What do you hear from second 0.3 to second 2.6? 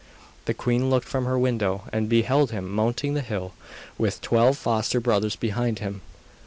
The queen looked from her window and beheld